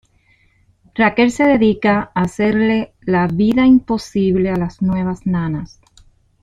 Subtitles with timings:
[0.95, 5.79] Raquel se dedica a hacerle la vida imposible a las nuevas nanas.